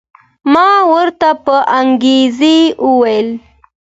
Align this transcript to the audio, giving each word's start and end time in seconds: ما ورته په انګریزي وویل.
ما 0.53 0.69
ورته 0.91 1.29
په 1.45 1.55
انګریزي 1.79 2.59
وویل. 2.85 3.29